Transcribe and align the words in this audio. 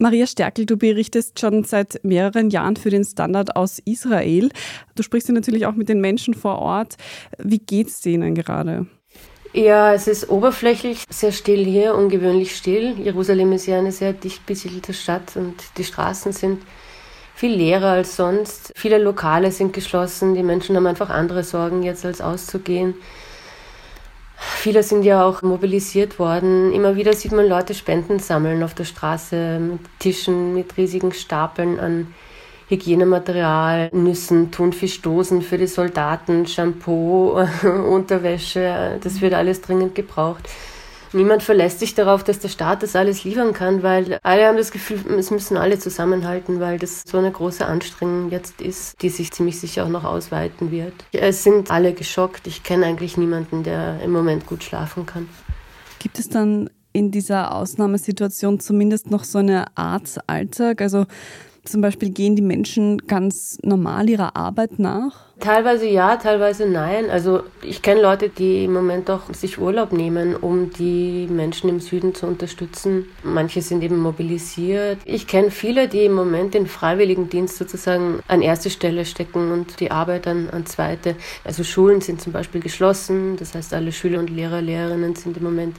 Maria 0.00 0.28
Stärkel, 0.28 0.64
du 0.64 0.76
berichtest 0.76 1.40
schon 1.40 1.64
seit 1.64 2.04
mehreren 2.04 2.50
Jahren 2.50 2.76
für 2.76 2.90
den 2.90 3.04
Standard 3.04 3.56
aus 3.56 3.80
Israel. 3.84 4.48
Du 4.94 5.02
sprichst 5.02 5.28
ja 5.28 5.34
natürlich 5.34 5.66
auch 5.66 5.74
mit 5.74 5.88
den 5.88 6.00
Menschen 6.00 6.34
vor 6.34 6.58
Ort. 6.60 6.96
Wie 7.38 7.58
geht's 7.58 8.00
denen 8.00 8.34
gerade? 8.34 8.86
Ja, 9.52 9.92
es 9.92 10.06
ist 10.06 10.28
oberflächlich 10.28 11.04
sehr 11.10 11.32
still 11.32 11.64
hier, 11.64 11.94
ungewöhnlich 11.94 12.54
still. 12.54 12.94
Jerusalem 12.98 13.52
ist 13.52 13.66
ja 13.66 13.78
eine 13.78 13.92
sehr 13.92 14.12
dicht 14.12 14.46
besiedelte 14.46 14.92
Stadt 14.92 15.36
und 15.36 15.54
die 15.78 15.84
Straßen 15.84 16.32
sind 16.32 16.62
viel 17.34 17.54
leerer 17.54 17.90
als 17.90 18.14
sonst. 18.14 18.72
Viele 18.76 18.98
Lokale 18.98 19.50
sind 19.50 19.72
geschlossen. 19.72 20.34
Die 20.34 20.42
Menschen 20.42 20.76
haben 20.76 20.86
einfach 20.86 21.10
andere 21.10 21.44
Sorgen 21.44 21.82
jetzt 21.82 22.04
als 22.04 22.20
auszugehen. 22.20 22.94
Viele 24.60 24.82
sind 24.82 25.04
ja 25.04 25.24
auch 25.24 25.42
mobilisiert 25.42 26.18
worden. 26.18 26.72
Immer 26.72 26.96
wieder 26.96 27.12
sieht 27.12 27.30
man 27.30 27.46
Leute 27.46 27.74
Spenden 27.74 28.18
sammeln 28.18 28.64
auf 28.64 28.74
der 28.74 28.86
Straße 28.86 29.60
mit 29.60 29.78
Tischen, 30.00 30.52
mit 30.52 30.76
riesigen 30.76 31.12
Stapeln 31.12 31.78
an 31.78 32.12
Hygienematerial, 32.68 33.88
Nüssen, 33.92 34.50
Thunfischdosen 34.50 35.42
für 35.42 35.58
die 35.58 35.68
Soldaten, 35.68 36.44
Shampoo, 36.48 37.38
Unterwäsche. 37.88 38.98
Das 39.00 39.20
wird 39.20 39.34
alles 39.34 39.60
dringend 39.60 39.94
gebraucht. 39.94 40.48
Niemand 41.12 41.42
verlässt 41.42 41.80
sich 41.80 41.94
darauf, 41.94 42.22
dass 42.22 42.38
der 42.38 42.48
Staat 42.48 42.82
das 42.82 42.94
alles 42.94 43.24
liefern 43.24 43.52
kann, 43.52 43.82
weil 43.82 44.18
alle 44.22 44.46
haben 44.46 44.56
das 44.56 44.70
Gefühl, 44.70 45.00
es 45.18 45.30
müssen 45.30 45.56
alle 45.56 45.78
zusammenhalten, 45.78 46.60
weil 46.60 46.78
das 46.78 47.02
so 47.06 47.18
eine 47.18 47.30
große 47.30 47.64
Anstrengung 47.64 48.30
jetzt 48.30 48.60
ist, 48.60 49.00
die 49.00 49.08
sich 49.08 49.32
ziemlich 49.32 49.58
sicher 49.58 49.84
auch 49.84 49.88
noch 49.88 50.04
ausweiten 50.04 50.70
wird. 50.70 50.92
Es 51.12 51.44
sind 51.44 51.70
alle 51.70 51.94
geschockt. 51.94 52.46
Ich 52.46 52.62
kenne 52.62 52.86
eigentlich 52.86 53.16
niemanden, 53.16 53.62
der 53.62 54.00
im 54.02 54.12
Moment 54.12 54.46
gut 54.46 54.62
schlafen 54.64 55.06
kann. 55.06 55.28
Gibt 55.98 56.18
es 56.18 56.28
dann 56.28 56.70
in 56.92 57.10
dieser 57.10 57.54
Ausnahmesituation 57.54 58.60
zumindest 58.60 59.10
noch 59.10 59.24
so 59.24 59.38
eine 59.38 59.76
Art 59.76 60.18
Alltag? 60.26 60.80
Also 60.80 61.06
zum 61.70 61.80
Beispiel 61.80 62.10
gehen 62.10 62.36
die 62.36 62.42
Menschen 62.42 63.06
ganz 63.06 63.58
normal 63.62 64.08
ihrer 64.08 64.36
Arbeit 64.36 64.78
nach? 64.78 65.28
Teilweise 65.40 65.86
ja, 65.86 66.16
teilweise 66.16 66.66
nein. 66.66 67.10
Also 67.10 67.44
ich 67.62 67.80
kenne 67.80 68.02
Leute, 68.02 68.28
die 68.28 68.64
im 68.64 68.72
Moment 68.72 69.08
auch 69.08 69.32
sich 69.32 69.58
Urlaub 69.58 69.92
nehmen, 69.92 70.34
um 70.34 70.70
die 70.70 71.28
Menschen 71.30 71.70
im 71.70 71.78
Süden 71.78 72.14
zu 72.14 72.26
unterstützen. 72.26 73.06
Manche 73.22 73.62
sind 73.62 73.82
eben 73.84 73.98
mobilisiert. 73.98 74.98
Ich 75.04 75.28
kenne 75.28 75.52
viele, 75.52 75.86
die 75.86 76.06
im 76.06 76.14
Moment 76.14 76.54
den 76.54 76.66
Freiwilligendienst 76.66 77.56
sozusagen 77.56 78.20
an 78.26 78.42
erste 78.42 78.68
Stelle 78.68 79.04
stecken 79.04 79.52
und 79.52 79.78
die 79.78 79.92
Arbeit 79.92 80.26
an, 80.26 80.50
an 80.50 80.66
zweite. 80.66 81.14
Also 81.44 81.62
Schulen 81.62 82.00
sind 82.00 82.20
zum 82.20 82.32
Beispiel 82.32 82.60
geschlossen. 82.60 83.36
Das 83.36 83.54
heißt, 83.54 83.74
alle 83.74 83.92
Schüler 83.92 84.18
und 84.18 84.30
Lehrer, 84.30 84.60
Lehrerinnen 84.60 85.14
sind 85.14 85.36
im 85.36 85.44
Moment 85.44 85.76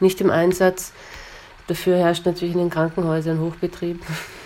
nicht 0.00 0.20
im 0.20 0.30
Einsatz. 0.30 0.92
Dafür 1.68 1.96
herrscht 1.96 2.26
natürlich 2.26 2.54
in 2.54 2.60
den 2.60 2.70
Krankenhäusern 2.70 3.40
Hochbetrieb. 3.40 4.00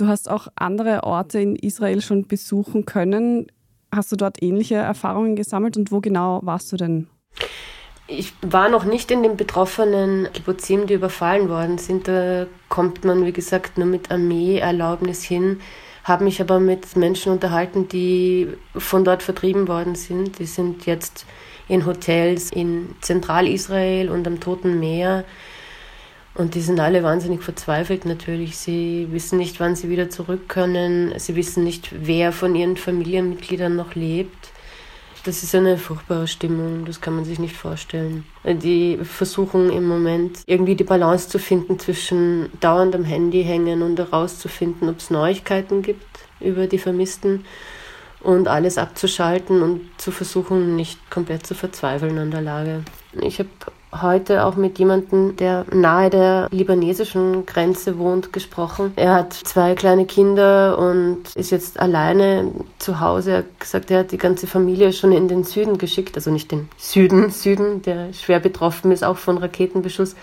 Du 0.00 0.08
hast 0.08 0.30
auch 0.30 0.48
andere 0.56 1.04
Orte 1.04 1.40
in 1.40 1.56
Israel 1.56 2.00
schon 2.00 2.26
besuchen 2.26 2.86
können. 2.86 3.48
Hast 3.94 4.10
du 4.10 4.16
dort 4.16 4.42
ähnliche 4.42 4.76
Erfahrungen 4.76 5.36
gesammelt 5.36 5.76
und 5.76 5.92
wo 5.92 6.00
genau 6.00 6.40
warst 6.42 6.72
du 6.72 6.78
denn? 6.78 7.06
Ich 8.06 8.32
war 8.40 8.70
noch 8.70 8.86
nicht 8.86 9.10
in 9.10 9.22
den 9.22 9.36
betroffenen 9.36 10.26
Kibbutzim, 10.32 10.86
die 10.86 10.94
überfallen 10.94 11.50
worden 11.50 11.76
sind. 11.76 12.08
Da 12.08 12.46
kommt 12.70 13.04
man, 13.04 13.26
wie 13.26 13.32
gesagt, 13.32 13.76
nur 13.76 13.86
mit 13.86 14.10
Armeeerlaubnis 14.10 15.22
hin. 15.22 15.60
Habe 16.04 16.24
mich 16.24 16.40
aber 16.40 16.60
mit 16.60 16.96
Menschen 16.96 17.32
unterhalten, 17.32 17.86
die 17.86 18.48
von 18.74 19.04
dort 19.04 19.22
vertrieben 19.22 19.68
worden 19.68 19.96
sind. 19.96 20.38
Die 20.38 20.46
sind 20.46 20.86
jetzt 20.86 21.26
in 21.68 21.84
Hotels 21.84 22.50
in 22.52 22.94
Zentralisrael 23.02 24.08
und 24.08 24.26
am 24.26 24.40
Toten 24.40 24.80
Meer 24.80 25.26
und 26.34 26.54
die 26.54 26.60
sind 26.60 26.78
alle 26.80 27.02
wahnsinnig 27.02 27.42
verzweifelt 27.42 28.04
natürlich. 28.04 28.56
Sie 28.56 29.08
wissen 29.10 29.38
nicht, 29.38 29.60
wann 29.60 29.76
sie 29.76 29.88
wieder 29.88 30.10
zurück 30.10 30.48
können. 30.48 31.12
Sie 31.18 31.34
wissen 31.36 31.64
nicht, 31.64 31.90
wer 31.92 32.32
von 32.32 32.54
ihren 32.54 32.76
Familienmitgliedern 32.76 33.74
noch 33.74 33.94
lebt. 33.94 34.50
Das 35.24 35.42
ist 35.42 35.54
eine 35.54 35.76
furchtbare 35.76 36.26
Stimmung, 36.26 36.86
das 36.86 37.02
kann 37.02 37.14
man 37.14 37.26
sich 37.26 37.38
nicht 37.38 37.54
vorstellen. 37.54 38.24
Die 38.44 38.98
versuchen 39.02 39.68
im 39.68 39.86
Moment 39.86 40.38
irgendwie 40.46 40.76
die 40.76 40.84
Balance 40.84 41.28
zu 41.28 41.38
finden 41.38 41.78
zwischen 41.78 42.48
dauernd 42.60 42.94
am 42.94 43.04
Handy 43.04 43.44
hängen 43.44 43.82
und 43.82 43.98
herauszufinden, 43.98 44.88
ob 44.88 44.98
es 44.98 45.10
Neuigkeiten 45.10 45.82
gibt 45.82 46.06
über 46.40 46.66
die 46.66 46.78
Vermissten 46.78 47.44
und 48.20 48.48
alles 48.48 48.78
abzuschalten 48.78 49.62
und 49.62 49.90
zu 49.98 50.10
versuchen, 50.10 50.74
nicht 50.74 51.10
komplett 51.10 51.46
zu 51.46 51.54
verzweifeln 51.54 52.16
an 52.16 52.30
der 52.30 52.40
Lage. 52.40 52.82
Ich 53.20 53.38
habe 53.40 53.50
heute 53.92 54.44
auch 54.44 54.56
mit 54.56 54.78
jemandem, 54.78 55.36
der 55.36 55.64
nahe 55.72 56.10
der 56.10 56.48
libanesischen 56.50 57.46
Grenze 57.46 57.98
wohnt, 57.98 58.32
gesprochen. 58.32 58.92
Er 58.96 59.14
hat 59.14 59.32
zwei 59.32 59.74
kleine 59.74 60.06
Kinder 60.06 60.78
und 60.78 61.34
ist 61.34 61.50
jetzt 61.50 61.80
alleine 61.80 62.52
zu 62.78 63.00
Hause. 63.00 63.30
Er 63.30 63.38
hat 63.38 63.60
gesagt, 63.60 63.90
er 63.90 64.00
hat 64.00 64.12
die 64.12 64.18
ganze 64.18 64.46
Familie 64.46 64.92
schon 64.92 65.12
in 65.12 65.28
den 65.28 65.44
Süden 65.44 65.78
geschickt, 65.78 66.16
also 66.16 66.30
nicht 66.30 66.52
den 66.52 66.68
Süden, 66.76 67.30
Süden, 67.30 67.82
der 67.82 68.12
schwer 68.12 68.40
betroffen 68.40 68.92
ist 68.92 69.04
auch 69.04 69.16
von 69.16 69.38
Raketenbeschuss, 69.38 70.14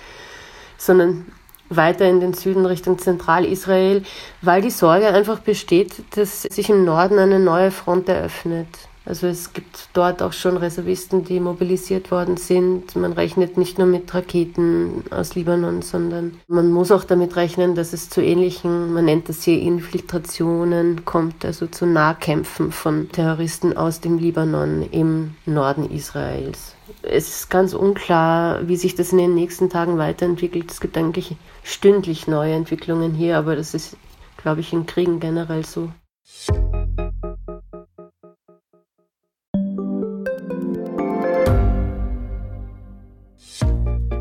sondern 0.78 1.26
weiter 1.70 2.08
in 2.08 2.22
den 2.22 2.34
Süden 2.34 2.66
Richtung 2.66 2.98
Zentralisrael, 2.98 4.04
weil 4.42 4.62
die 4.62 4.70
Sorge 4.70 5.08
einfach 5.08 5.40
besteht, 5.40 5.96
dass 6.16 6.44
sich 6.44 6.70
im 6.70 6.86
Norden 6.86 7.20
eine 7.20 7.40
neue 7.40 7.72
Front 7.72 8.08
eröffnet. 8.08 8.68
Also 9.08 9.28
es 9.28 9.54
gibt 9.54 9.88
dort 9.94 10.22
auch 10.22 10.34
schon 10.34 10.58
Reservisten, 10.58 11.24
die 11.24 11.40
mobilisiert 11.40 12.12
worden 12.12 12.36
sind. 12.36 12.94
Man 12.98 13.14
rechnet 13.14 13.58
nicht 13.58 13.78
nur 13.78 13.88
mit 13.88 14.14
Raketen 14.14 15.06
aus 15.12 15.34
Libanon, 15.34 15.82
sondern 15.82 16.42
man 16.50 16.72
muss 16.72 16.92
auch 16.92 17.06
damit 17.06 17.38
rechnen, 17.38 17.74
dass 17.74 17.94
es 17.94 18.10
zu 18.10 18.22
ähnlichen, 18.22 18.94
man 18.94 19.06
nennt 19.06 19.30
das 19.30 19.44
hier 19.44 19.62
Infiltrationen 19.62 21.06
kommt, 21.06 21.46
also 21.46 21.68
zu 21.68 21.86
Nahkämpfen 21.86 22.74
von 22.74 23.10
Terroristen 23.10 23.78
aus 23.78 24.02
dem 24.02 24.18
Libanon 24.18 24.86
im 24.92 25.36
Norden 25.46 25.90
Israels. 25.90 26.76
Es 27.02 27.30
ist 27.30 27.50
ganz 27.50 27.74
unklar, 27.74 28.68
wie 28.68 28.76
sich 28.76 28.96
das 28.96 29.14
in 29.14 29.20
den 29.20 29.36
nächsten 29.36 29.70
Tagen 29.70 29.98
weiterentwickelt. 29.98 30.70
Es 30.70 30.82
gibt 30.82 30.98
eigentlich 30.98 31.38
stündlich 31.64 32.28
neue 32.28 32.54
Entwicklungen 32.54 33.14
hier, 33.14 33.38
aber 33.38 33.56
das 33.56 33.74
ist, 33.74 33.96
glaube 34.36 34.60
ich, 34.60 34.74
in 34.74 34.86
Kriegen 34.86 35.22
generell 35.22 35.66
so. 35.66 35.92